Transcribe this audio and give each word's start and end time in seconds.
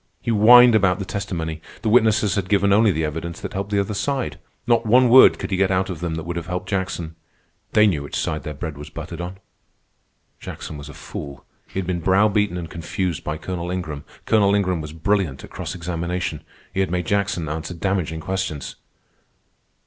He 0.19 0.31
whined 0.31 0.73
about 0.73 0.97
the 0.97 1.05
testimony. 1.05 1.61
The 1.83 1.89
witnesses 1.89 2.33
had 2.33 2.49
given 2.49 2.73
only 2.73 2.91
the 2.91 3.05
evidence 3.05 3.39
that 3.39 3.53
helped 3.53 3.69
the 3.69 3.77
other 3.79 3.93
side. 3.93 4.39
Not 4.65 4.83
one 4.83 5.09
word 5.09 5.37
could 5.37 5.51
he 5.51 5.57
get 5.57 5.69
out 5.69 5.91
of 5.91 5.99
them 5.99 6.15
that 6.15 6.23
would 6.23 6.37
have 6.37 6.47
helped 6.47 6.69
Jackson. 6.69 7.13
They 7.73 7.85
knew 7.85 8.01
which 8.01 8.15
side 8.15 8.41
their 8.41 8.55
bread 8.55 8.79
was 8.79 8.89
buttered 8.89 9.21
on. 9.21 9.37
Jackson 10.39 10.75
was 10.75 10.89
a 10.89 10.95
fool. 10.95 11.45
He 11.67 11.77
had 11.79 11.85
been 11.85 11.99
brow 11.99 12.27
beaten 12.27 12.57
and 12.57 12.67
confused 12.67 13.23
by 13.23 13.37
Colonel 13.37 13.69
Ingram. 13.69 14.03
Colonel 14.25 14.55
Ingram 14.55 14.81
was 14.81 14.91
brilliant 14.91 15.43
at 15.43 15.51
cross 15.51 15.75
examination. 15.75 16.41
He 16.73 16.79
had 16.79 16.89
made 16.89 17.05
Jackson 17.05 17.47
answer 17.47 17.75
damaging 17.75 18.21
questions. 18.21 18.77